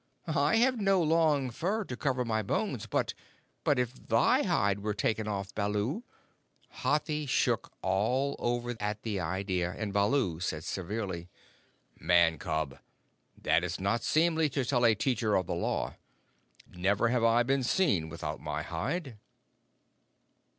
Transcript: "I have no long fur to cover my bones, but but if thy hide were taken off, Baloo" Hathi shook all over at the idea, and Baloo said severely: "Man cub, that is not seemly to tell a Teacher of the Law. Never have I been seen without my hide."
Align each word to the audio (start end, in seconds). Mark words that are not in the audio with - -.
"I 0.25 0.55
have 0.55 0.81
no 0.81 0.99
long 0.99 1.51
fur 1.51 1.83
to 1.83 1.95
cover 1.95 2.25
my 2.25 2.41
bones, 2.41 2.87
but 2.87 3.13
but 3.63 3.77
if 3.77 3.93
thy 3.93 4.41
hide 4.41 4.79
were 4.79 4.95
taken 4.95 5.27
off, 5.27 5.53
Baloo" 5.53 6.03
Hathi 6.81 7.27
shook 7.27 7.71
all 7.83 8.35
over 8.39 8.75
at 8.79 9.03
the 9.03 9.19
idea, 9.19 9.73
and 9.77 9.93
Baloo 9.93 10.39
said 10.39 10.63
severely: 10.63 11.29
"Man 11.99 12.39
cub, 12.39 12.79
that 13.39 13.63
is 13.63 13.79
not 13.79 14.01
seemly 14.01 14.49
to 14.49 14.65
tell 14.65 14.87
a 14.87 14.95
Teacher 14.95 15.35
of 15.35 15.45
the 15.45 15.53
Law. 15.53 15.97
Never 16.67 17.09
have 17.09 17.23
I 17.23 17.43
been 17.43 17.61
seen 17.61 18.09
without 18.09 18.39
my 18.41 18.63
hide." 18.63 19.19